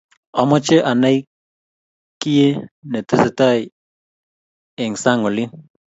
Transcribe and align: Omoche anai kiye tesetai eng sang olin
Omoche 0.41 0.77
anai 0.91 1.17
kiye 2.21 2.47
tesetai 3.09 3.61
eng 4.81 4.95
sang 5.03 5.21
olin 5.27 5.49